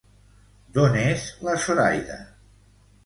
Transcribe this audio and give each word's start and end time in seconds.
D'on 0.77 0.97
és 1.01 1.27
la 1.49 1.53
Zoraida? 1.67 2.21